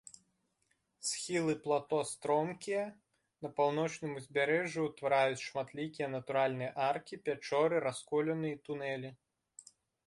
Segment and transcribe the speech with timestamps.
[1.09, 2.83] Схілы плато стромкія,
[3.47, 9.09] на паўночным узбярэжжы ўтвараюць шматлікія натуральныя аркі, пячоры, расколіны і тунэлі.